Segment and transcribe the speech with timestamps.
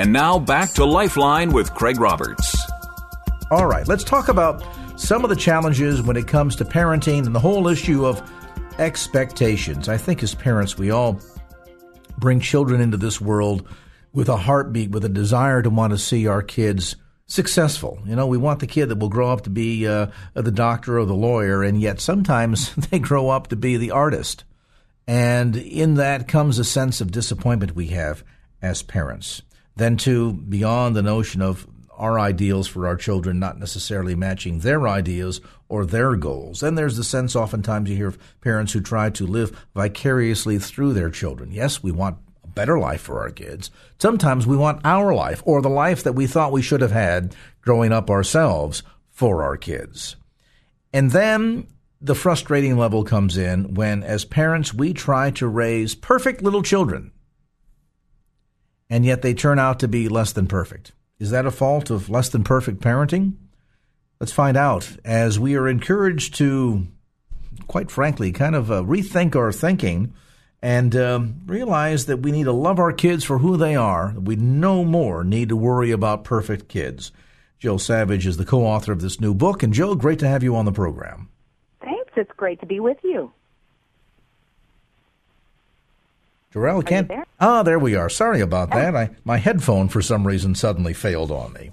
[0.00, 2.56] And now back to Lifeline with Craig Roberts.
[3.50, 4.64] All right, let's talk about
[4.98, 8.22] some of the challenges when it comes to parenting and the whole issue of
[8.78, 9.90] expectations.
[9.90, 11.20] I think as parents, we all
[12.16, 13.68] bring children into this world
[14.14, 16.96] with a heartbeat, with a desire to want to see our kids
[17.26, 17.98] successful.
[18.06, 20.98] You know, we want the kid that will grow up to be uh, the doctor
[20.98, 24.44] or the lawyer, and yet sometimes they grow up to be the artist.
[25.06, 28.24] And in that comes a sense of disappointment we have
[28.62, 29.42] as parents.
[29.76, 31.66] Then, too, beyond the notion of
[32.00, 36.60] our ideals for our children not necessarily matching their ideas or their goals.
[36.60, 40.94] Then there's the sense oftentimes you hear of parents who try to live vicariously through
[40.94, 41.52] their children.
[41.52, 43.70] Yes, we want a better life for our kids.
[43.98, 47.36] Sometimes we want our life or the life that we thought we should have had
[47.60, 50.16] growing up ourselves for our kids.
[50.94, 51.66] And then
[52.00, 57.12] the frustrating level comes in when, as parents, we try to raise perfect little children,
[58.90, 60.92] and yet they turn out to be less than perfect.
[61.20, 63.34] Is that a fault of less than perfect parenting?
[64.18, 66.88] Let's find out as we are encouraged to,
[67.68, 70.12] quite frankly, kind of uh, rethink our thinking
[70.60, 74.14] and um, realize that we need to love our kids for who they are.
[74.18, 77.12] We no more need to worry about perfect kids.
[77.58, 79.62] Jill Savage is the co author of this new book.
[79.62, 81.28] And Jill, great to have you on the program.
[81.80, 82.12] Thanks.
[82.16, 83.32] It's great to be with you.
[86.52, 87.08] Jarrell can't.
[87.08, 87.24] There?
[87.38, 88.08] Ah, there we are.
[88.08, 88.96] Sorry about that.
[88.96, 91.70] I my headphone for some reason suddenly failed on me.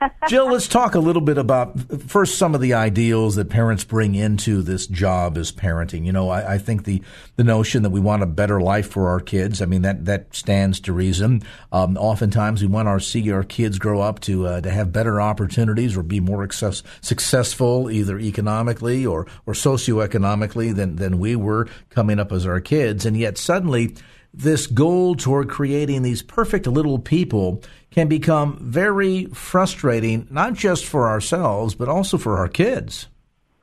[0.28, 4.14] Jill, let's talk a little bit about first some of the ideals that parents bring
[4.14, 6.04] into this job as parenting.
[6.04, 7.02] You know, I, I, think the
[7.36, 9.62] the notion that we want a better life for our kids.
[9.62, 11.42] I mean, that that stands to reason.
[11.72, 15.20] Um, oftentimes, we want our see our kids grow up to uh, to have better
[15.20, 21.68] opportunities or be more access, successful, either economically or or socioeconomically than than we were
[21.90, 23.06] coming up as our kids.
[23.06, 23.94] And yet, suddenly
[24.36, 31.08] this goal toward creating these perfect little people can become very frustrating, not just for
[31.08, 33.08] ourselves, but also for our kids.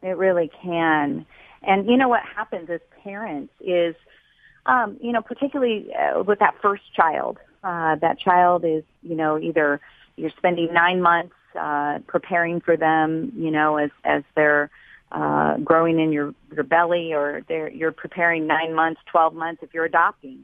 [0.02, 1.28] It really can.
[1.62, 3.96] And you know what happens as parents is,
[4.66, 9.38] um, you know, particularly uh, with that first child, uh, that child is, you know,
[9.38, 9.80] either
[10.16, 14.72] you're spending nine months uh, preparing for them, you know, as as they're
[15.12, 19.72] uh, growing in your your belly, or they're, you're preparing nine months, twelve months if
[19.72, 20.44] you're adopting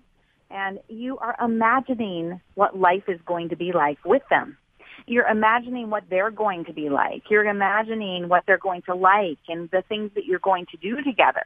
[0.49, 4.57] and you are imagining what life is going to be like with them.
[5.05, 7.23] You're imagining what they're going to be like.
[7.29, 11.01] You're imagining what they're going to like and the things that you're going to do
[11.01, 11.45] together.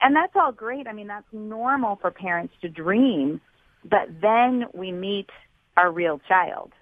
[0.00, 0.86] And that's all great.
[0.86, 3.40] I mean, that's normal for parents to dream,
[3.84, 5.30] but then we meet
[5.76, 6.72] our real child.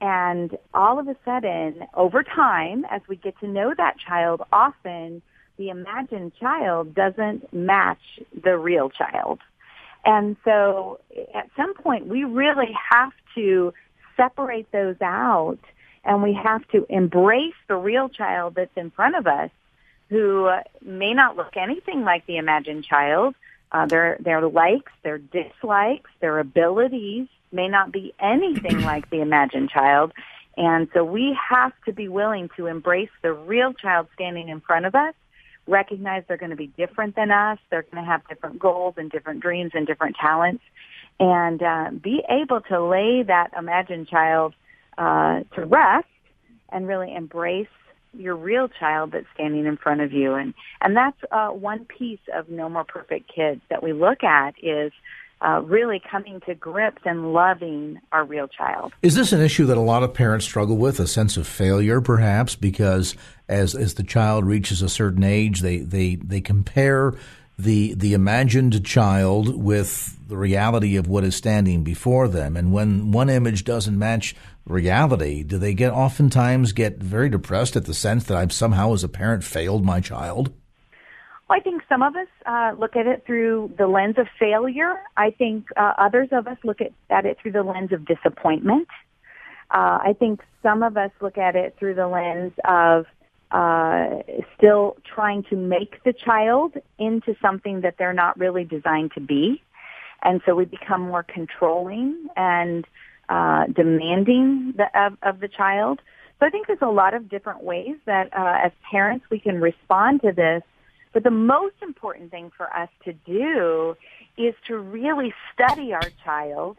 [0.00, 5.22] And all of a sudden, over time, as we get to know that child, often
[5.56, 7.98] the imagined child doesn't match
[8.44, 9.40] the real child.
[10.04, 11.00] And so
[11.34, 13.72] at some point we really have to
[14.16, 15.58] separate those out
[16.04, 19.50] and we have to embrace the real child that's in front of us
[20.08, 20.50] who
[20.82, 23.34] may not look anything like the imagined child.
[23.70, 29.68] Uh, their, their likes, their dislikes, their abilities may not be anything like the imagined
[29.68, 30.12] child.
[30.56, 34.86] And so we have to be willing to embrace the real child standing in front
[34.86, 35.14] of us
[35.68, 37.58] recognize they're going to be different than us.
[37.70, 40.62] They're going to have different goals and different dreams and different talents,
[41.20, 44.54] and uh, be able to lay that imagined child
[44.96, 46.06] uh, to rest
[46.70, 47.68] and really embrace
[48.12, 50.34] your real child that's standing in front of you.
[50.34, 54.54] And and that's uh, one piece of No More Perfect Kids that we look at
[54.62, 54.92] is
[55.40, 58.92] uh, really coming to grips and loving our real child.
[59.02, 60.98] Is this an issue that a lot of parents struggle with?
[61.00, 63.14] A sense of failure, perhaps, because
[63.48, 67.14] as as the child reaches a certain age, they they they compare
[67.58, 73.12] the the imagined child with the reality of what is standing before them, and when
[73.12, 74.34] one image doesn't match
[74.66, 79.02] reality, do they get oftentimes get very depressed at the sense that I've somehow, as
[79.02, 80.52] a parent, failed my child?
[81.48, 85.00] Well, I think some of us uh, look at it through the lens of failure.
[85.16, 88.88] I think uh, others of us look at, at it through the lens of disappointment.
[89.70, 93.06] Uh, I think some of us look at it through the lens of
[93.50, 94.22] uh,
[94.56, 99.62] still trying to make the child into something that they're not really designed to be.
[100.22, 102.86] And so we become more controlling and
[103.30, 106.00] uh, demanding the, of, of the child.
[106.40, 109.60] So I think there's a lot of different ways that uh, as parents we can
[109.60, 110.62] respond to this
[111.12, 113.96] but the most important thing for us to do
[114.36, 116.76] is to really study our child,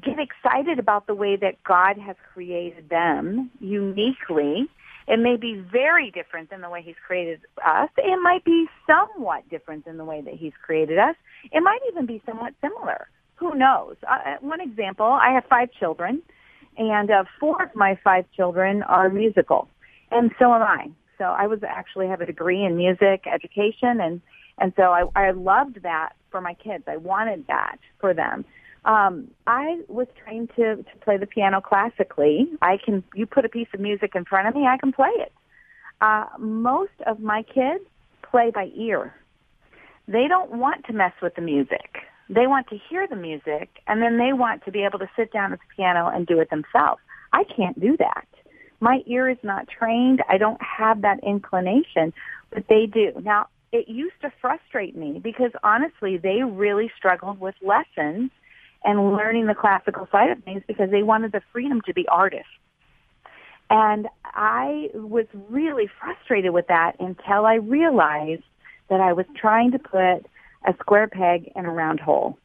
[0.00, 4.68] get excited about the way that God has created them uniquely.
[5.08, 7.90] It may be very different than the way He's created us.
[7.98, 11.16] It might be somewhat different than the way that He's created us.
[11.50, 13.08] It might even be somewhat similar.
[13.36, 13.96] Who knows?
[14.08, 16.22] Uh, one example, I have five children.
[16.78, 19.68] And uh, four of my five children are musical,
[20.10, 20.90] and so am I.
[21.22, 24.20] So I was actually have a degree in music education, and
[24.58, 26.82] and so I, I loved that for my kids.
[26.88, 28.44] I wanted that for them.
[28.84, 32.50] Um, I was trained to to play the piano classically.
[32.60, 35.12] I can you put a piece of music in front of me, I can play
[35.14, 35.32] it.
[36.00, 37.84] Uh, most of my kids
[38.28, 39.14] play by ear.
[40.08, 41.98] They don't want to mess with the music.
[42.28, 45.32] They want to hear the music, and then they want to be able to sit
[45.32, 47.00] down at the piano and do it themselves.
[47.32, 48.26] I can't do that.
[48.82, 50.24] My ear is not trained.
[50.28, 52.12] I don't have that inclination,
[52.50, 53.12] but they do.
[53.22, 58.32] Now, it used to frustrate me because honestly, they really struggled with lessons
[58.82, 62.50] and learning the classical side of things because they wanted the freedom to be artists.
[63.70, 68.42] And I was really frustrated with that until I realized
[68.90, 70.26] that I was trying to put
[70.66, 72.36] a square peg in a round hole.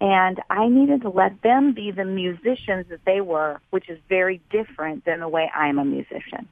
[0.00, 4.42] And I needed to let them be the musicians that they were, which is very
[4.50, 6.48] different than the way I'm a musician.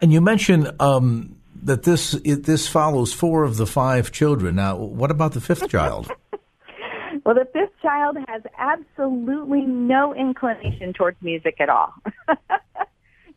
[0.00, 4.56] And you mentioned um, that this it, this follows four of the five children.
[4.56, 6.10] Now, what about the fifth child?
[7.24, 11.92] well, the fifth child has absolutely no inclination towards music at all.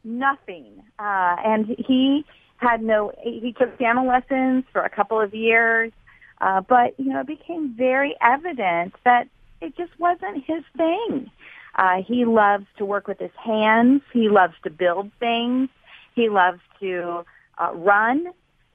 [0.06, 0.84] Nothing.
[1.00, 2.24] Uh, and he
[2.58, 5.92] had no, he took piano lessons for a couple of years,
[6.42, 9.28] uh, but, you know, it became very evident that
[9.62, 11.32] it just wasn't his thing.
[11.76, 14.02] Uh, he loves to work with his hands.
[14.12, 15.70] He loves to build things.
[16.16, 17.26] He loves to
[17.58, 18.28] uh, run.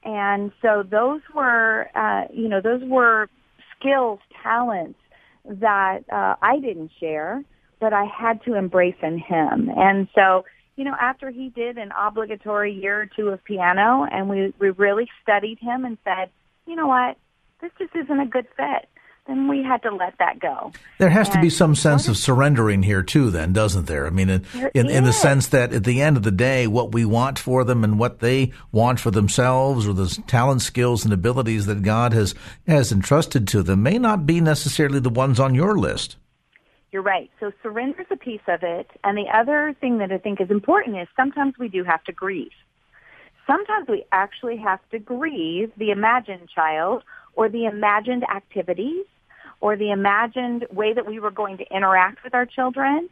[0.03, 3.29] And so those were, uh, you know, those were
[3.77, 4.99] skills, talents
[5.45, 7.43] that uh, I didn't share,
[7.79, 9.69] but I had to embrace in him.
[9.75, 10.45] And so,
[10.75, 14.69] you know, after he did an obligatory year or two of piano, and we we
[14.71, 16.29] really studied him and said,
[16.65, 17.17] you know what,
[17.61, 18.89] this just isn't a good fit
[19.29, 20.71] then we had to let that go.
[20.97, 24.07] There has and to be some sense of surrendering here too, then, doesn't there?
[24.07, 26.93] I mean, in, in, in, the sense that at the end of the day, what
[26.93, 31.13] we want for them and what they want for themselves, or the talent, skills, and
[31.13, 32.33] abilities that God has
[32.67, 36.17] has entrusted to them, may not be necessarily the ones on your list.
[36.91, 37.29] You're right.
[37.39, 40.49] So surrender is a piece of it, and the other thing that I think is
[40.49, 42.49] important is sometimes we do have to grieve.
[43.45, 47.03] Sometimes we actually have to grieve the imagined child
[47.39, 49.05] or the imagined activities
[49.61, 53.07] or the imagined way that we were going to interact with our children.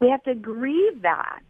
[0.00, 1.42] We have to grieve that.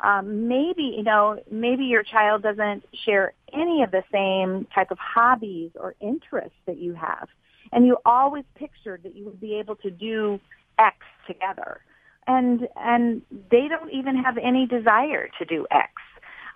[0.00, 4.98] Um, maybe, you know, maybe your child doesn't share any of the same type of
[4.98, 7.28] hobbies or interests that you have.
[7.72, 10.38] And you always pictured that you would be able to do
[10.78, 10.96] X
[11.26, 11.80] together.
[12.28, 15.90] And, and they don't even have any desire to do X.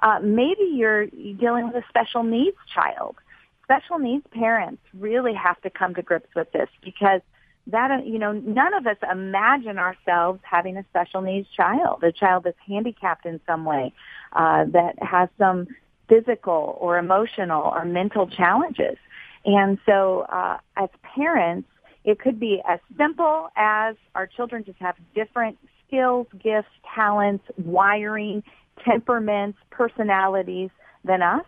[0.01, 3.17] Uh, maybe you're dealing with a special needs child.
[3.65, 7.21] Special needs parents really have to come to grips with this because
[7.67, 12.03] that you know none of us imagine ourselves having a special needs child.
[12.03, 13.93] A child that's handicapped in some way
[14.35, 15.67] uh, that has some
[16.09, 18.99] physical or emotional or mental challenges.
[19.47, 21.69] And so uh, as parents
[22.05, 25.57] it could be as simple as our children just have different
[25.87, 28.43] skills gifts talents wiring
[28.85, 30.71] temperaments personalities
[31.05, 31.45] than us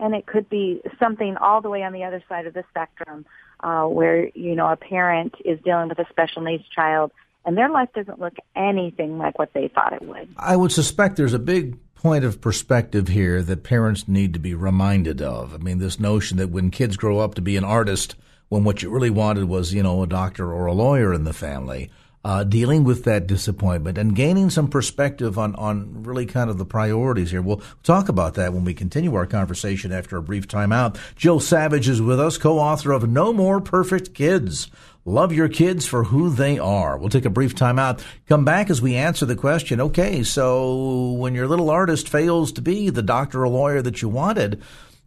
[0.00, 3.24] and it could be something all the way on the other side of the spectrum
[3.60, 7.12] uh, where you know a parent is dealing with a special needs child
[7.44, 10.28] and their life doesn't look anything like what they thought it would.
[10.36, 14.54] I would suspect there's a big point of perspective here that parents need to be
[14.54, 15.54] reminded of.
[15.54, 18.14] I mean, this notion that when kids grow up to be an artist,
[18.48, 21.32] when what you really wanted was, you know, a doctor or a lawyer in the
[21.32, 21.90] family,
[22.24, 26.66] uh, dealing with that disappointment and gaining some perspective on, on really kind of the
[26.66, 27.40] priorities here.
[27.40, 30.98] We'll talk about that when we continue our conversation after a brief timeout.
[31.16, 34.70] Jill Savage is with us, co-author of No More Perfect Kids.
[35.06, 36.98] Love your kids for who they are.
[36.98, 38.04] We'll take a brief timeout.
[38.28, 39.80] Come back as we answer the question.
[39.80, 44.10] Okay, so when your little artist fails to be the doctor or lawyer that you
[44.10, 44.62] wanted,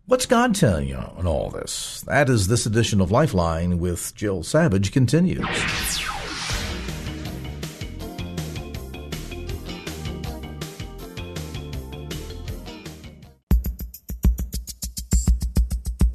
[0.07, 2.01] what's God telling you on all this?
[2.07, 5.45] That is this edition of Lifeline with Jill Savage continues.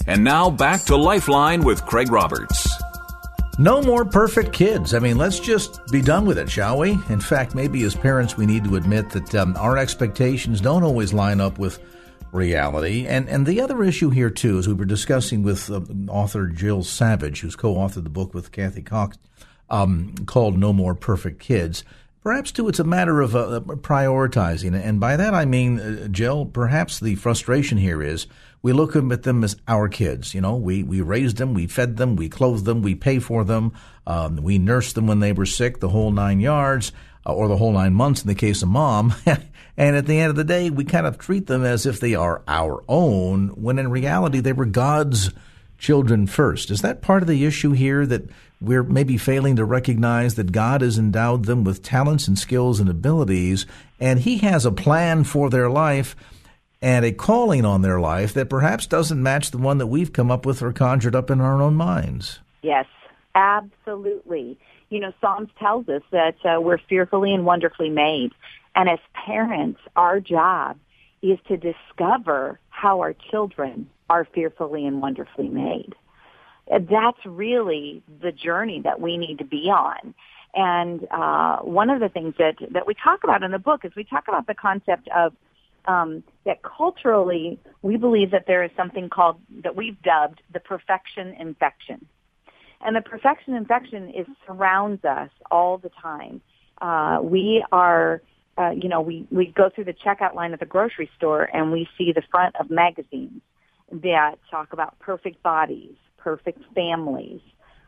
[0.09, 2.67] And now back to Lifeline with Craig Roberts.
[3.59, 4.95] No more perfect kids.
[4.95, 6.93] I mean, let's just be done with it, shall we?
[7.11, 11.12] In fact, maybe as parents, we need to admit that um, our expectations don't always
[11.12, 11.79] line up with
[12.33, 13.07] reality.
[13.07, 16.85] And and the other issue here too, as we were discussing with uh, author Jill
[16.85, 19.15] Savage, who's co-authored the book with Kathy Koch,
[19.69, 21.85] um, called "No More Perfect Kids."
[22.23, 26.47] Perhaps too, it's a matter of uh, prioritizing, and by that I mean, uh, Jill.
[26.47, 28.27] Perhaps the frustration here is
[28.62, 30.35] we look at them as our kids.
[30.35, 33.45] You know, we, we raised them, we fed them, we clothed them, we pay for
[33.45, 33.73] them,
[34.07, 36.93] um, we nursed them when they were sick, the whole nine yards.
[37.29, 39.15] uh, or the whole nine months in the case of mom.
[39.77, 42.15] and at the end of the day, we kind of treat them as if they
[42.15, 45.31] are our own, when in reality, they were God's
[45.79, 46.71] children first.
[46.71, 48.29] Is that part of the issue here that
[48.61, 52.88] we're maybe failing to recognize that God has endowed them with talents and skills and
[52.88, 53.67] abilities,
[54.00, 56.17] and He has a plan for their life
[56.80, 60.30] and a calling on their life that perhaps doesn't match the one that we've come
[60.30, 62.38] up with or conjured up in our own minds?
[62.62, 62.87] Yes,
[63.35, 64.58] absolutely.
[64.90, 68.32] You know, Psalms tells us that uh, we're fearfully and wonderfully made.
[68.75, 70.78] And as parents, our job
[71.20, 75.94] is to discover how our children are fearfully and wonderfully made.
[76.70, 80.14] That's really the journey that we need to be on.
[80.54, 83.92] And uh, one of the things that, that we talk about in the book is
[83.97, 85.32] we talk about the concept of
[85.88, 91.35] um, that culturally we believe that there is something called that we've dubbed the perfection
[91.40, 92.07] infection.
[92.80, 96.40] And the perfection infection is surrounds us all the time.
[96.80, 98.23] Uh, we are,
[98.57, 101.73] uh, you know, we, we go through the checkout line at the grocery store and
[101.73, 103.40] we see the front of magazines
[103.90, 107.40] that talk about perfect bodies, perfect families.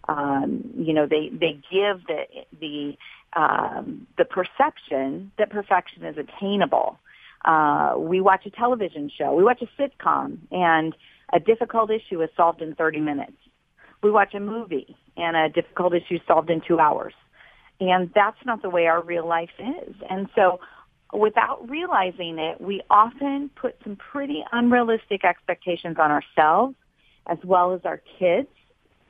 [0.09, 2.25] Um, you know, they, they give the,
[2.59, 2.97] the,
[3.39, 6.99] um, the perception that perfection is attainable.
[7.45, 10.95] Uh, we watch a television show, we watch a sitcom, and
[11.33, 13.37] a difficult issue is solved in 30 minutes.
[14.03, 17.15] We watch a movie, and a difficult issue is solved in two hours.
[17.81, 19.95] And that's not the way our real life is.
[20.09, 20.61] And so
[21.13, 26.77] without realizing it, we often put some pretty unrealistic expectations on ourselves
[27.27, 28.49] as well as our kids.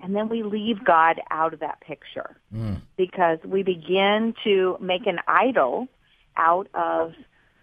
[0.02, 2.80] And then we leave God out of that picture mm.
[2.96, 5.88] because we begin to make an idol
[6.36, 7.12] out of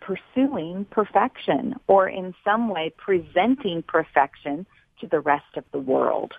[0.08, 4.66] pursuing perfection or in some way presenting perfection
[5.00, 6.34] to the rest of the world.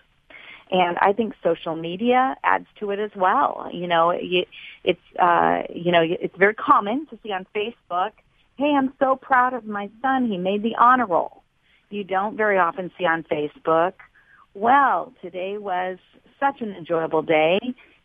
[0.71, 3.71] And I think social media adds to it as well.
[3.73, 8.13] You know, it's, uh, you know, it's very common to see on Facebook,
[8.57, 10.29] hey, I'm so proud of my son.
[10.31, 11.43] He made the honor roll.
[11.91, 13.95] You don't very often see on Facebook,
[14.55, 15.99] well, today was
[16.41, 17.61] such an enjoyable day.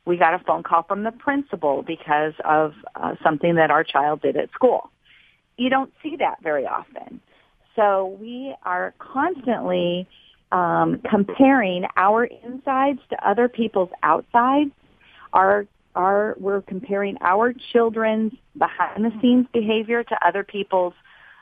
[0.05, 4.21] We got a phone call from the principal because of uh, something that our child
[4.21, 4.91] did at school.
[5.57, 7.21] You don't see that very often.
[7.75, 10.07] So we are constantly
[10.51, 14.71] um, comparing our insides to other people's outsides.
[15.31, 20.93] Our our we're comparing our children's behind the scenes behavior to other people's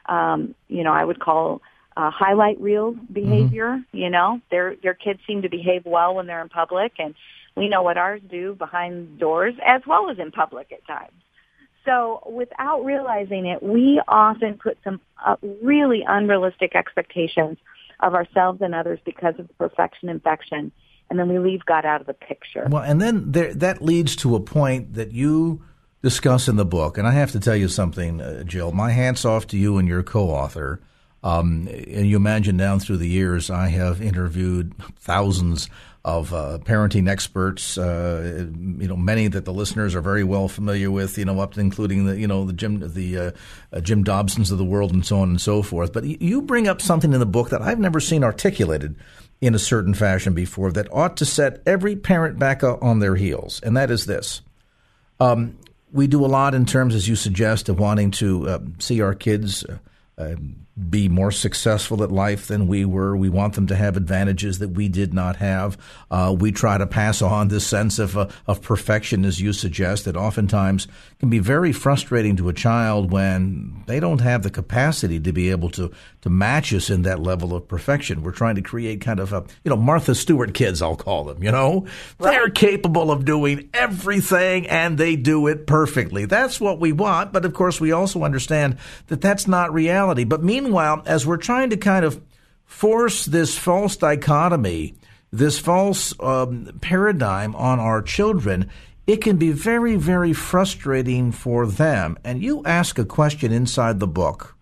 [0.08, 1.62] um, you know, I would call
[1.96, 3.78] uh, highlight reel behavior.
[3.78, 3.98] Mm-hmm.
[3.98, 7.16] You know, their their kids seem to behave well when they're in public, and
[7.56, 11.14] we know what ours do behind doors as well as in public at times.
[11.86, 17.58] So, without realizing it, we often put some uh, really unrealistic expectations
[18.02, 20.72] of ourselves and others because of perfection infection.
[21.10, 22.68] And then we leave God out of the picture.
[22.70, 25.62] Well, and then there, that leads to a point that you
[26.02, 26.98] discuss in the book.
[26.98, 28.72] And I have to tell you something, uh, Jill.
[28.72, 30.82] My hats off to you and your co author.
[31.24, 35.70] Um, and you imagine down through the years, I have interviewed thousands
[36.04, 40.90] of uh, parenting experts, uh, you know, many that the listeners are very well familiar
[40.90, 43.32] with, you know, up to including the, you know, the Jim, the uh,
[43.72, 45.94] uh, Jim Dobsons of the world and so on and so forth.
[45.94, 48.96] But you bring up something in the book that I've never seen articulated
[49.42, 53.60] in a certain fashion before that ought to set every parent back on their heels,
[53.62, 54.42] and that is this.
[55.20, 55.58] Um,
[55.92, 59.14] we do a lot in terms, as you suggest, of wanting to uh, see our
[59.14, 59.66] kids
[60.18, 60.36] uh,
[60.90, 63.16] be more successful at life than we were.
[63.16, 65.78] We want them to have advantages that we did not have.
[66.10, 70.06] Uh, we try to pass on this sense of uh, of perfection, as you suggest,
[70.06, 70.88] that oftentimes
[71.20, 75.50] can be very frustrating to a child when they don't have the capacity to be
[75.50, 78.24] able to to match us in that level of perfection.
[78.24, 81.44] We're trying to create kind of a you know Martha Stewart kids, I'll call them.
[81.44, 81.82] You know,
[82.18, 82.32] right.
[82.32, 86.26] they're capable of doing everything and they do it perfectly.
[86.26, 90.24] That's what we want, but of course we also understand that that's not reality.
[90.24, 92.22] But meanwhile meanwhile, as we're trying to kind of
[92.66, 94.96] force this false dichotomy,
[95.32, 98.70] this false um, paradigm on our children,
[99.08, 102.18] it can be very, very frustrating for them.
[102.24, 104.56] And you ask a question inside the book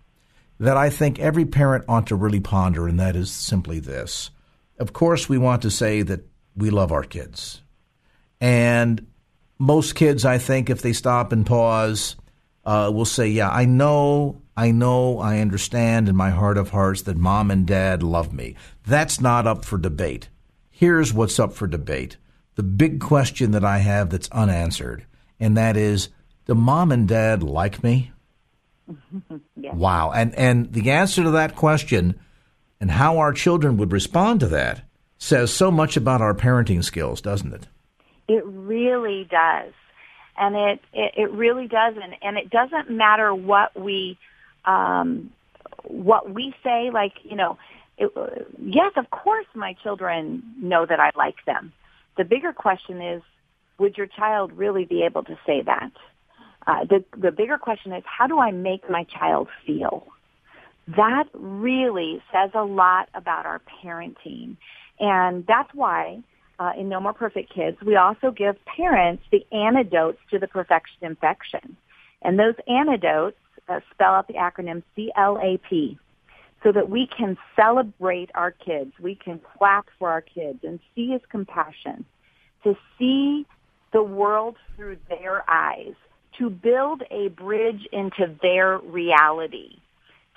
[0.60, 4.29] that I think every parent ought to really ponder, and that is simply this.
[4.77, 6.22] Of course, we want to say that
[6.56, 7.62] we love our kids.
[8.41, 9.06] And
[9.58, 12.15] most kids, I think, if they stop and pause,
[12.65, 17.04] uh, will say, Yeah, I know I know, I understand in my heart of hearts
[17.04, 18.56] that mom and dad love me.
[18.86, 20.28] That's not up for debate.
[20.70, 22.18] Here's what's up for debate.
[22.56, 25.06] The big question that I have that's unanswered,
[25.39, 26.10] and that is
[26.46, 28.12] do mom and dad like me?
[29.56, 29.75] yes.
[29.75, 30.12] Wow.
[30.12, 32.20] And and the answer to that question
[32.82, 34.82] and how our children would respond to that
[35.18, 37.68] says so much about our parenting skills, doesn't it?
[38.28, 39.74] It really does.
[40.36, 42.13] and it it, it really doesn't.
[42.22, 44.18] And it doesn't matter what we
[44.69, 45.31] um,
[45.83, 46.89] what we say.
[46.93, 47.57] Like you know,
[47.97, 48.11] it,
[48.61, 51.73] yes, of course, my children know that I like them.
[52.17, 53.21] The bigger question is,
[53.77, 55.91] would your child really be able to say that?
[56.67, 60.05] Uh, the the bigger question is, how do I make my child feel?
[60.88, 64.57] That really says a lot about our parenting,
[64.99, 66.23] and that's why
[66.59, 70.97] uh, in No More Perfect Kids, we also give parents the antidotes to the perfection
[71.01, 71.77] infection.
[72.21, 73.38] And those antidotes
[73.69, 75.97] uh, spell out the acronym CLAP
[76.63, 78.91] so that we can celebrate our kids.
[78.99, 82.05] We can clap for our kids and see is compassion,
[82.63, 83.45] to see
[83.93, 85.93] the world through their eyes,
[86.38, 89.77] to build a bridge into their reality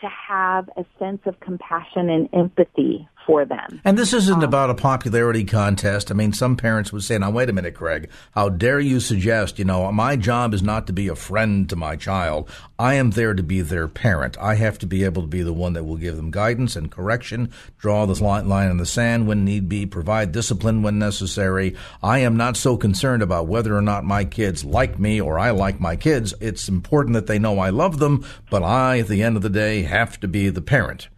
[0.01, 3.81] to have a sense of compassion and empathy for them.
[3.85, 6.11] And this isn't um, about a popularity contest.
[6.11, 9.59] I mean, some parents would say, now, wait a minute, Craig, how dare you suggest,
[9.59, 12.49] you know, my job is not to be a friend to my child.
[12.79, 14.37] I am there to be their parent.
[14.39, 16.91] I have to be able to be the one that will give them guidance and
[16.91, 21.77] correction, draw the line in the sand when need be, provide discipline when necessary.
[22.03, 25.51] I am not so concerned about whether or not my kids like me or I
[25.51, 26.35] like my kids.
[26.41, 29.51] It's important that they know I love them, but I, at the end of the
[29.51, 31.09] day, have to be the parent.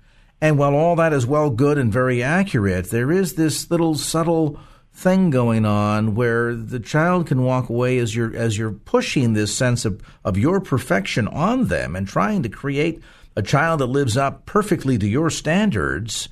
[0.45, 4.61] And while all that is well good and very accurate, there is this little subtle
[4.93, 9.57] thing going on where the child can walk away as you're as you're pushing this
[9.57, 13.03] sense of, of your perfection on them and trying to create
[13.35, 16.29] a child that lives up perfectly to your standards,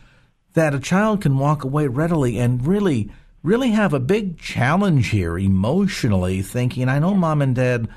[0.53, 3.11] that a child can walk away readily and really
[3.43, 7.89] really have a big challenge here emotionally, thinking, I know mom and dad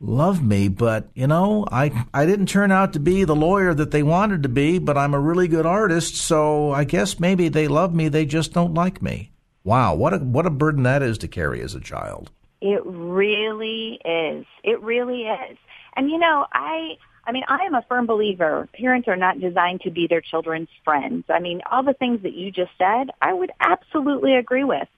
[0.00, 3.90] love me, but you know, I I didn't turn out to be the lawyer that
[3.90, 7.68] they wanted to be, but I'm a really good artist, so I guess maybe they
[7.68, 9.32] love me, they just don't like me.
[9.64, 12.30] Wow, what a what a burden that is to carry as a child.
[12.60, 14.46] It really is.
[14.64, 15.58] It really is.
[15.96, 19.82] And you know, I I mean, I am a firm believer parents are not designed
[19.82, 21.24] to be their children's friends.
[21.28, 24.88] I mean, all the things that you just said, I would absolutely agree with.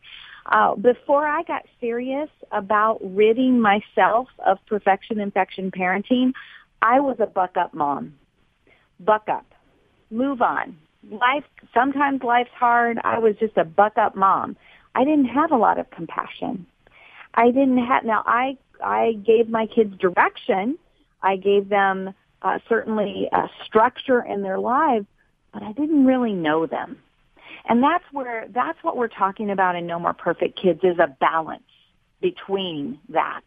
[0.50, 6.32] Uh, before I got serious about ridding myself of perfection infection parenting,
[6.82, 8.14] I was a buck up mom.
[8.98, 9.46] Buck up.
[10.10, 10.76] Move on.
[11.08, 12.98] Life, sometimes life's hard.
[13.04, 14.56] I was just a buck up mom.
[14.94, 16.66] I didn't have a lot of compassion.
[17.34, 20.76] I didn't have, now I, I gave my kids direction.
[21.22, 25.06] I gave them uh, certainly a structure in their lives,
[25.52, 26.98] but I didn't really know them.
[27.68, 31.08] And that's where, that's what we're talking about in No More Perfect Kids is a
[31.20, 31.62] balance
[32.20, 33.42] between that.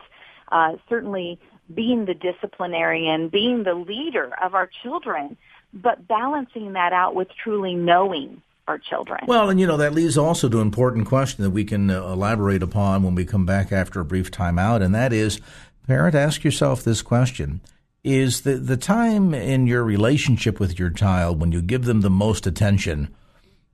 [0.52, 1.40] Uh, certainly
[1.74, 5.38] being the disciplinarian, being the leader of our children,
[5.74, 9.26] but balancing that out with truly knowing our children.
[9.28, 12.04] Well, and you know, that leads also to an important question that we can uh,
[12.04, 15.42] elaborate upon when we come back after a brief timeout, and that is,
[15.88, 17.62] parent, ask yourself this question.
[18.04, 22.10] Is the, the time in your relationship with your child when you give them the
[22.10, 23.14] most attention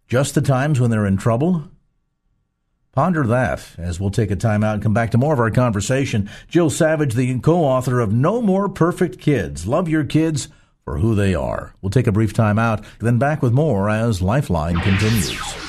[0.10, 1.70] just the times when they're in trouble?
[2.92, 5.52] Ponder that as we'll take a time out and come back to more of our
[5.52, 6.30] conversation.
[6.48, 9.68] Jill Savage, the co author of No More Perfect Kids.
[9.68, 10.50] Love your kids
[10.84, 11.76] for who they are.
[11.82, 15.69] We'll take a brief time out, then back with more as Lifeline continues.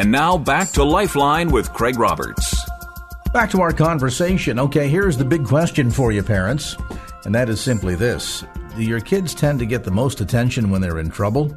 [0.00, 2.58] And now back to Lifeline with Craig Roberts.
[3.34, 4.58] Back to our conversation.
[4.58, 6.74] Okay, here's the big question for you, parents,
[7.26, 8.42] and that is simply this
[8.74, 11.54] Do your kids tend to get the most attention when they're in trouble?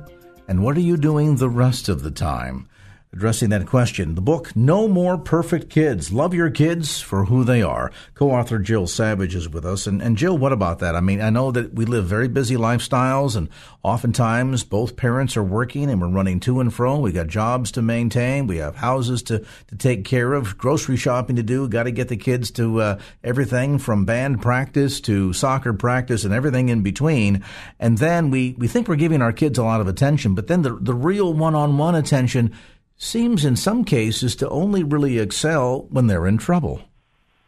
[0.49, 2.67] And what are you doing the rest of the time?
[3.13, 4.15] Addressing that question.
[4.15, 6.11] The book, No More Perfect Kids.
[6.11, 7.91] Love your kids for who they are.
[8.15, 9.85] Co-author Jill Savage is with us.
[9.85, 10.95] And, and Jill, what about that?
[10.95, 13.49] I mean, I know that we live very busy lifestyles and
[13.83, 16.99] oftentimes both parents are working and we're running to and fro.
[16.99, 18.47] We got jobs to maintain.
[18.47, 21.67] We have houses to, to take care of, grocery shopping to do.
[21.67, 26.33] Got to get the kids to uh, everything from band practice to soccer practice and
[26.33, 27.43] everything in between.
[27.79, 30.63] And then we, we think we're giving our kids a lot of attention, but then
[30.63, 32.55] the, the real one-on-one attention
[32.97, 36.81] seems in some cases to only really excel when they're in trouble.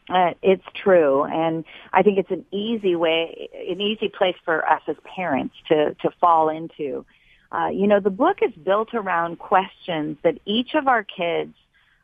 [0.07, 4.81] Uh, it's true, and I think it's an easy way, an easy place for us
[4.87, 7.05] as parents to to fall into.
[7.51, 11.55] Uh, you know, the book is built around questions that each of our kids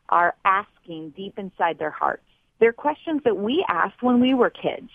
[0.08, 2.24] are asking deep inside their hearts.
[2.58, 4.90] They're questions that we asked when we were kids.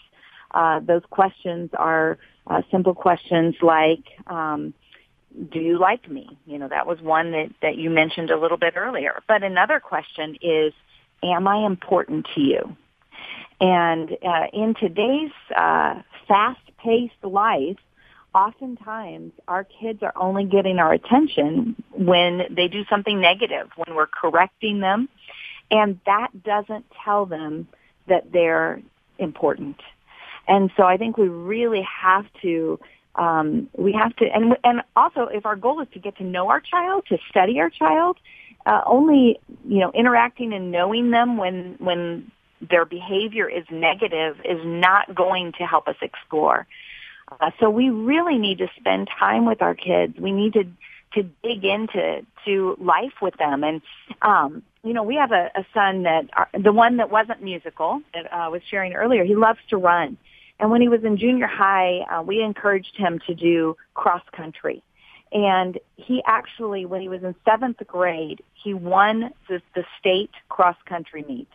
[0.51, 4.73] Uh, those questions are uh, simple questions like, um,
[5.51, 6.37] do you like me?
[6.45, 9.21] You know, that was one that, that you mentioned a little bit earlier.
[9.27, 10.73] But another question is,
[11.23, 12.75] am I important to you?
[13.59, 17.77] And uh, in today's uh, fast fast-paced life,
[18.33, 24.07] oftentimes our kids are only getting our attention when they do something negative, when we're
[24.07, 25.09] correcting them,
[25.71, 27.67] and that doesn't tell them
[28.07, 28.81] that they're
[29.17, 29.77] important.
[30.47, 32.79] And so I think we really have to
[33.17, 36.49] um, we have to, and and also if our goal is to get to know
[36.49, 38.17] our child, to study our child,
[38.65, 44.59] uh, only you know interacting and knowing them when when their behavior is negative is
[44.63, 46.67] not going to help us explore.
[47.39, 50.17] Uh, so we really need to spend time with our kids.
[50.17, 50.63] We need to
[51.13, 53.63] to dig into to life with them.
[53.63, 53.81] And
[54.21, 58.01] um, you know, we have a, a son that uh, the one that wasn't musical
[58.13, 59.23] that uh, was sharing earlier.
[59.23, 60.17] He loves to run,
[60.59, 64.83] and when he was in junior high, uh, we encouraged him to do cross country.
[65.31, 70.77] And he actually, when he was in seventh grade, he won the, the state cross
[70.85, 71.49] country meet.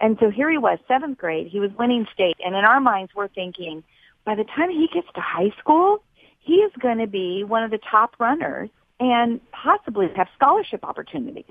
[0.00, 2.36] And so here he was, seventh grade, he was winning state.
[2.44, 3.84] And in our minds, we're thinking,
[4.24, 6.02] by the time he gets to high school,
[6.40, 11.44] he is going to be one of the top runners and possibly have scholarship opportunities.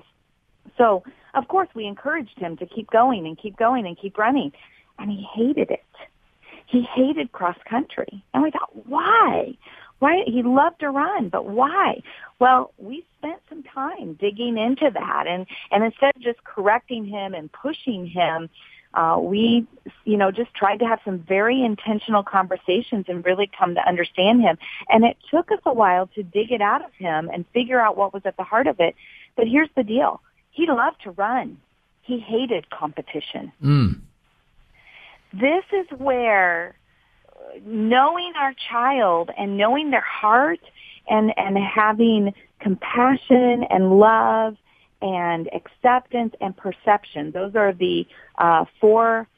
[0.76, 4.52] So, of course, we encouraged him to keep going and keep going and keep running.
[4.98, 5.84] And he hated it.
[6.66, 8.24] He hated cross country.
[8.32, 9.56] And we thought, why?
[9.98, 10.24] Why?
[10.26, 12.02] He loved to run, but why?
[12.38, 15.26] Well, we spent some time digging into that.
[15.26, 18.50] And, and instead of just correcting him and pushing him,
[18.94, 19.66] uh, we,
[20.04, 24.40] you know, just tried to have some very intentional conversations and really come to understand
[24.40, 24.56] him.
[24.88, 27.96] And it took us a while to dig it out of him and figure out
[27.96, 28.94] what was at the heart of it.
[29.36, 30.20] But here's the deal.
[30.50, 31.58] He loved to run.
[32.02, 33.52] He hated competition.
[33.62, 34.00] Mm.
[35.40, 36.76] This is where
[37.64, 40.60] knowing our child and knowing their heart
[41.08, 44.56] and, and having compassion and love
[45.02, 47.30] and acceptance and perception.
[47.32, 48.06] Those are the
[48.38, 49.28] uh, four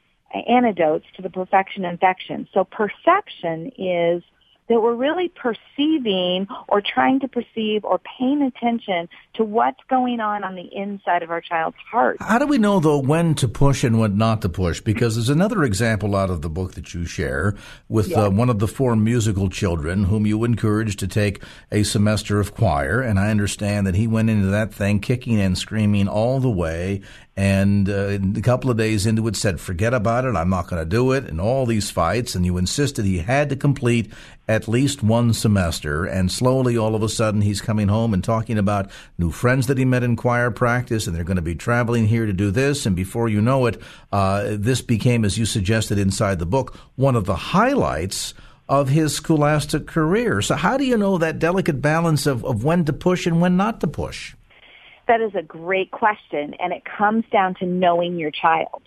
[0.47, 2.47] antidotes to the perfection infection.
[2.53, 4.23] So perception is
[4.69, 10.43] that we're really perceiving or trying to perceive or paying attention to what's going on
[10.43, 12.17] on the inside of our child's heart.
[12.19, 14.81] How do we know, though, when to push and when not to push?
[14.81, 17.55] Because there's another example out of the book that you share
[17.87, 22.39] with uh, one of the four musical children whom you encouraged to take a semester
[22.39, 23.01] of choir.
[23.01, 27.01] And I understand that he went into that thing kicking and screaming all the way
[27.37, 30.81] and uh, a couple of days into it said, forget about it, I'm not going
[30.81, 34.11] to do it, and all these fights, and you insisted he had to complete
[34.47, 38.57] at least one semester, and slowly, all of a sudden, he's coming home and talking
[38.57, 42.07] about new friends that he met in choir practice, and they're going to be traveling
[42.07, 43.79] here to do this, and before you know it,
[44.11, 48.33] uh, this became, as you suggested inside the book, one of the highlights
[48.67, 50.41] of his scholastic career.
[50.41, 53.57] So how do you know that delicate balance of, of when to push and when
[53.57, 54.33] not to push?
[55.07, 58.83] That is a great question, and it comes down to knowing your child.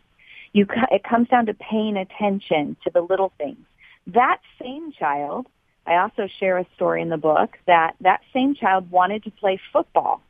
[0.52, 3.64] You, it comes down to paying attention to the little things.
[4.06, 5.46] That same child,
[5.86, 9.58] I also share a story in the book that that same child wanted to play
[9.72, 10.20] football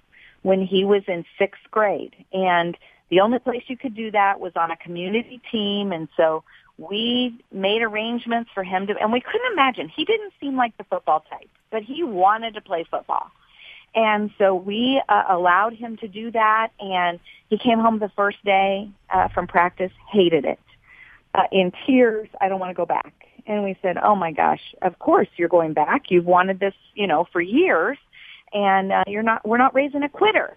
[0.43, 2.77] when he was in sixth grade, and
[3.11, 6.45] the only place you could do that was on a community team, and so
[6.79, 9.89] we made arrangements for him to, and we couldn't imagine.
[9.89, 13.31] He didn't seem like the football type, but he wanted to play football.
[13.95, 18.43] And so we uh, allowed him to do that, and he came home the first
[18.45, 20.61] day uh, from practice, hated it.
[21.35, 23.13] Uh, in tears, I don't want to go back.
[23.47, 26.05] And we said, oh my gosh, of course you're going back.
[26.11, 27.99] You've wanted this, you know, for years,
[28.53, 30.57] and uh, you're not, we're not raising a quitter.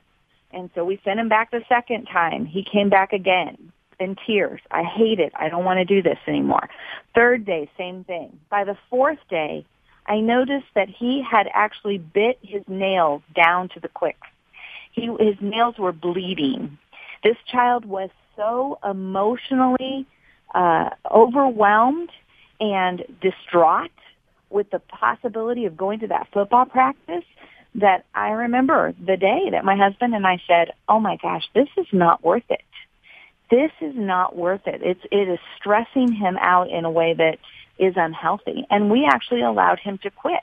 [0.51, 2.45] And so we sent him back the second time.
[2.45, 4.61] He came back again in tears.
[4.69, 5.33] I hate it.
[5.35, 6.69] I don't want to do this anymore.
[7.15, 8.39] Third day, same thing.
[8.49, 9.65] By the fourth day,
[10.05, 14.17] I noticed that he had actually bit his nails down to the quick.
[14.91, 16.77] He, his nails were bleeding.
[17.23, 20.05] This child was so emotionally
[20.53, 22.09] uh, overwhelmed
[22.59, 23.91] and distraught
[24.49, 27.23] with the possibility of going to that football practice
[27.75, 31.69] that I remember the day that my husband and I said, "Oh my gosh, this
[31.75, 32.61] is not worth it.
[33.49, 34.81] This is not worth it.
[34.83, 37.39] It's it is stressing him out in a way that
[37.77, 38.65] is unhealthy.
[38.69, 40.41] And we actually allowed him to quit.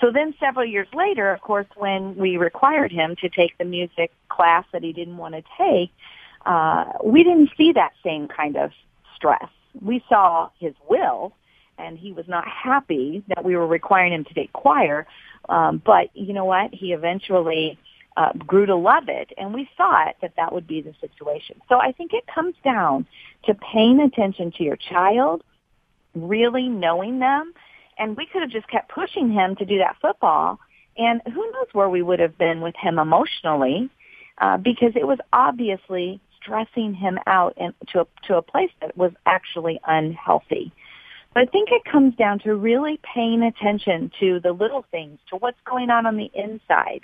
[0.00, 4.10] So then several years later, of course, when we required him to take the music
[4.28, 5.90] class that he didn't want to take,
[6.46, 8.70] uh, we didn't see that same kind of
[9.14, 9.50] stress.
[9.80, 11.34] We saw his will,
[11.78, 15.06] and he was not happy that we were requiring him to take choir.
[15.48, 16.72] Um, but you know what?
[16.72, 17.78] He eventually
[18.16, 21.60] uh, grew to love it, and we thought that that would be the situation.
[21.68, 23.06] So I think it comes down
[23.44, 25.42] to paying attention to your child,
[26.14, 27.52] really knowing them.
[27.98, 30.58] And we could have just kept pushing him to do that football.
[30.96, 33.90] And who knows where we would have been with him emotionally,
[34.38, 38.96] uh, because it was obviously stressing him out in, to, a, to a place that
[38.96, 40.72] was actually unhealthy.
[41.32, 45.36] But I think it comes down to really paying attention to the little things, to
[45.36, 47.02] what's going on on the inside,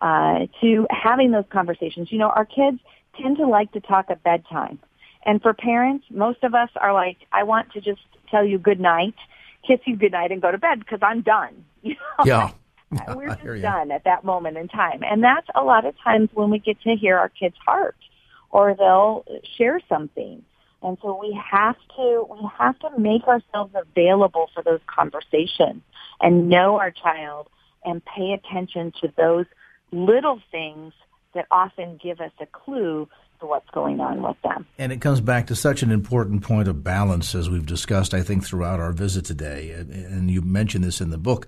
[0.00, 2.10] uh, to having those conversations.
[2.10, 2.80] You know, our kids
[3.20, 4.80] tend to like to talk at bedtime.
[5.24, 8.00] And for parents, most of us are like, I want to just
[8.30, 9.14] tell you good night,
[9.66, 11.64] kiss you good night, and go to bed because I'm done.
[11.80, 12.24] You know?
[12.24, 12.50] Yeah.
[13.14, 15.02] We're just done at that moment in time.
[15.04, 17.96] And that's a lot of times when we get to hear our kids' heart
[18.50, 19.24] or they'll
[19.56, 20.42] share something.
[20.82, 25.82] And so we have to, we have to make ourselves available for those conversations
[26.20, 27.48] and know our child
[27.84, 29.46] and pay attention to those
[29.92, 30.92] little things
[31.34, 33.08] that often give us a clue
[33.40, 34.66] to what's going on with them.
[34.78, 38.22] And it comes back to such an important point of balance as we've discussed, I
[38.22, 39.70] think, throughout our visit today.
[39.70, 41.46] And you mentioned this in the book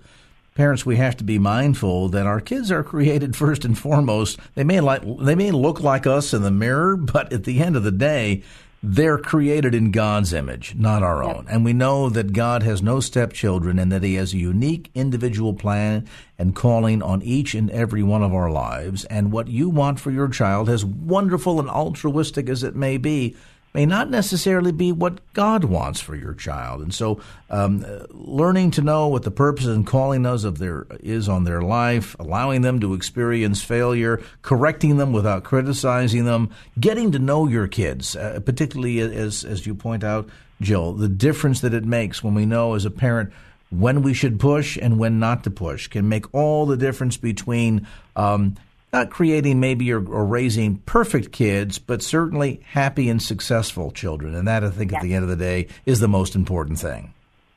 [0.55, 4.39] parents, we have to be mindful that our kids are created first and foremost.
[4.55, 7.75] They may like they may look like us in the mirror, but at the end
[7.75, 8.43] of the day,
[8.83, 11.45] they're created in God's image, not our own.
[11.47, 15.53] And we know that God has no stepchildren and that He has a unique individual
[15.53, 16.07] plan
[16.39, 19.05] and calling on each and every one of our lives.
[19.05, 23.35] And what you want for your child, as wonderful and altruistic as it may be,
[23.73, 26.81] may not necessarily be what God wants for your child.
[26.81, 31.29] And so, um, learning to know what the purpose and calling us of their is
[31.29, 37.19] on their life, allowing them to experience failure, correcting them without criticizing them, getting to
[37.19, 40.29] know your kids, uh, particularly as as you point out,
[40.59, 43.31] Jill, the difference that it makes when we know as a parent
[43.71, 47.87] when we should push and when not to push can make all the difference between
[48.17, 48.55] um,
[48.93, 54.35] not creating maybe or, or, raising perfect kids, but certainly happy and successful children.
[54.35, 57.13] And that, I think, at the end of the day, is the most important thing.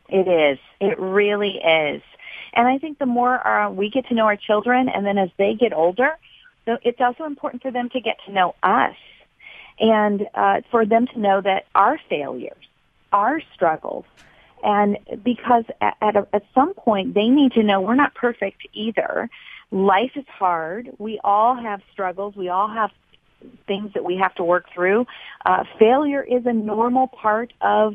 [0.09, 0.59] It is.
[0.81, 2.03] It really is.
[2.53, 5.31] And I think the more uh, we get to know our children, and then as
[5.39, 6.17] they get older,
[6.67, 8.95] it's also important for them to get to know us
[9.81, 12.65] and uh, for them to know that our failures,
[13.13, 14.05] our struggles,
[14.63, 18.67] and because at, at, a, at some point they need to know we're not perfect
[18.73, 19.29] either
[19.75, 20.91] life is hard.
[20.99, 22.37] We all have struggles.
[22.37, 22.91] We all have
[23.67, 25.05] things that we have to work through.
[25.45, 27.95] Uh, failure is a normal part of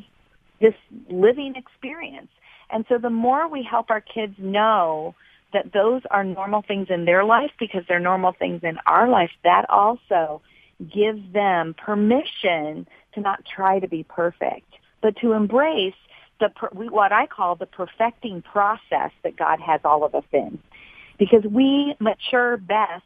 [0.59, 0.73] this
[1.09, 2.27] living experience.
[2.69, 5.15] And so the more we help our kids know
[5.53, 9.31] that those are normal things in their life because they're normal things in our life,
[9.45, 10.41] that also
[10.93, 14.67] gives them permission to not try to be perfect,
[15.01, 15.95] but to embrace
[16.39, 20.59] the what I call the perfecting process that God has all of us in
[21.19, 23.03] because we mature best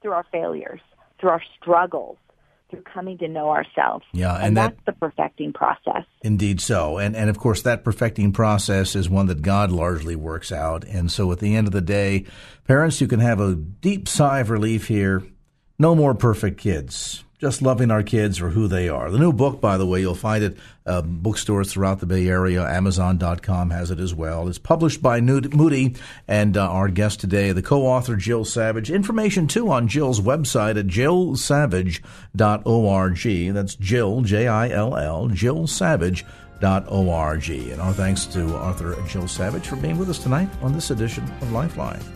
[0.00, 0.80] through our failures,
[1.20, 2.16] through our struggles,
[2.70, 4.04] through coming to know ourselves.
[4.12, 6.04] Yeah, and, and that's the perfecting process.
[6.22, 10.50] Indeed, so, and and of course that perfecting process is one that God largely works
[10.50, 10.84] out.
[10.84, 12.24] And so, at the end of the day,
[12.66, 15.22] parents, you can have a deep sigh of relief here.
[15.78, 19.08] No more perfect kids just loving our kids for who they are.
[19.08, 22.68] The new book, by the way, you'll find it uh, bookstores throughout the Bay Area.
[22.68, 24.48] Amazon.com has it as well.
[24.48, 25.94] It's published by Newt Moody,
[26.26, 28.90] and uh, our guest today, the co-author Jill Savage.
[28.90, 33.54] Information too on Jill's website at jillsavage.org.
[33.54, 37.48] That's Jill J I L L jillsavage.org.
[37.48, 41.22] And our thanks to author Jill Savage for being with us tonight on this edition
[41.40, 42.15] of Lifeline.